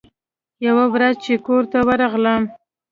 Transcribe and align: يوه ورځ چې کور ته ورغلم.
يوه 0.67 0.85
ورځ 0.93 1.15
چې 1.25 1.33
کور 1.45 1.63
ته 1.71 1.79
ورغلم. 1.87 2.41